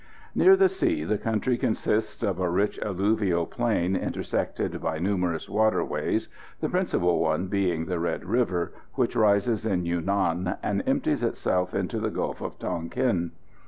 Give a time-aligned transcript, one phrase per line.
[0.33, 6.27] Near the sea the country consists of a rich alluvial plain intersected by numerous waterways,
[6.59, 11.99] the principal one being the Red River, which rises in Yunan, and empties itself into
[11.99, 13.29] the Gulf of Tonquin.